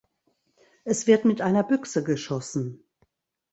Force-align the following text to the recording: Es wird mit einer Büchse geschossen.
Es 0.83 1.05
wird 1.05 1.25
mit 1.25 1.41
einer 1.41 1.61
Büchse 1.61 2.03
geschossen. 2.03 2.83